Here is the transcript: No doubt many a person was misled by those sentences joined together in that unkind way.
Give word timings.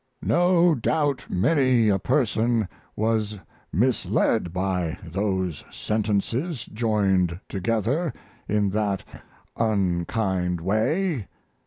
No 0.23 0.73
doubt 0.73 1.27
many 1.29 1.87
a 1.87 1.99
person 1.99 2.67
was 2.95 3.37
misled 3.71 4.51
by 4.51 4.97
those 5.03 5.63
sentences 5.69 6.65
joined 6.65 7.39
together 7.47 8.11
in 8.49 8.71
that 8.71 9.03
unkind 9.59 10.59
way. 10.59 11.27